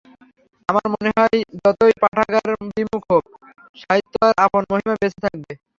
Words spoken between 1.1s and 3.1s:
হয়, যতই পাঠাগারবিমুখ